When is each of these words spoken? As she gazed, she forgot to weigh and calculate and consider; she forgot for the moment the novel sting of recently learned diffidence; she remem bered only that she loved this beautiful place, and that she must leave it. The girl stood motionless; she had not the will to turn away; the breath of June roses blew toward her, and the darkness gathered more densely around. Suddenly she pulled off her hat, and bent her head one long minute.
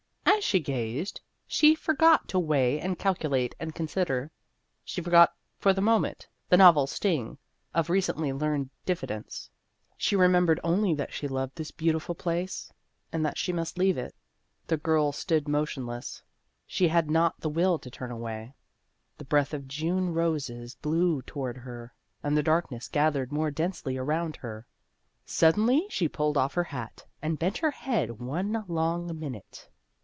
As 0.43 0.45
she 0.45 0.59
gazed, 0.59 1.21
she 1.45 1.75
forgot 1.75 2.27
to 2.29 2.39
weigh 2.39 2.79
and 2.79 2.97
calculate 2.97 3.53
and 3.59 3.75
consider; 3.75 4.31
she 4.83 4.99
forgot 4.99 5.35
for 5.59 5.71
the 5.71 5.81
moment 5.83 6.27
the 6.49 6.57
novel 6.57 6.87
sting 6.87 7.37
of 7.75 7.91
recently 7.91 8.33
learned 8.33 8.71
diffidence; 8.83 9.51
she 9.97 10.15
remem 10.15 10.47
bered 10.47 10.57
only 10.63 10.95
that 10.95 11.13
she 11.13 11.27
loved 11.27 11.55
this 11.57 11.69
beautiful 11.69 12.15
place, 12.15 12.73
and 13.13 13.23
that 13.23 13.37
she 13.37 13.53
must 13.53 13.77
leave 13.77 13.99
it. 13.99 14.15
The 14.65 14.77
girl 14.77 15.11
stood 15.11 15.47
motionless; 15.47 16.23
she 16.65 16.87
had 16.87 17.07
not 17.11 17.39
the 17.39 17.47
will 17.49 17.77
to 17.77 17.91
turn 17.91 18.09
away; 18.09 18.55
the 19.19 19.25
breath 19.25 19.53
of 19.53 19.67
June 19.67 20.11
roses 20.11 20.73
blew 20.73 21.21
toward 21.21 21.55
her, 21.57 21.93
and 22.23 22.35
the 22.35 22.43
darkness 22.43 22.87
gathered 22.87 23.31
more 23.31 23.51
densely 23.51 23.95
around. 23.95 24.39
Suddenly 25.23 25.85
she 25.91 26.07
pulled 26.09 26.35
off 26.35 26.55
her 26.55 26.63
hat, 26.63 27.05
and 27.21 27.37
bent 27.37 27.59
her 27.59 27.71
head 27.71 28.19
one 28.19 28.65
long 28.67 29.19
minute. 29.19 29.69